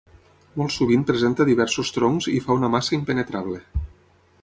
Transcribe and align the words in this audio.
Molt 0.61 0.73
sovint 0.75 1.03
presenta 1.09 1.47
diversos 1.51 1.93
troncs 1.99 2.31
i 2.35 2.37
fa 2.47 2.59
una 2.61 2.73
massa 2.77 2.97
impenetrable. 3.01 3.65